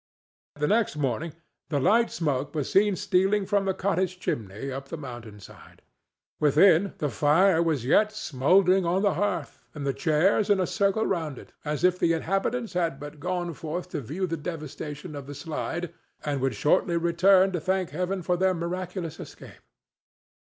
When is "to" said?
13.89-14.01, 17.51-17.59